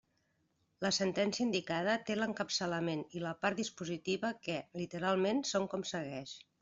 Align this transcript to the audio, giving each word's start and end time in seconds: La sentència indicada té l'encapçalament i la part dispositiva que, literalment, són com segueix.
La 0.83 0.89
sentència 0.97 1.43
indicada 1.47 1.97
té 2.07 2.15
l'encapçalament 2.19 3.03
i 3.19 3.21
la 3.25 3.35
part 3.45 3.61
dispositiva 3.63 4.33
que, 4.49 4.57
literalment, 4.83 5.45
són 5.51 5.69
com 5.75 5.85
segueix. 5.93 6.35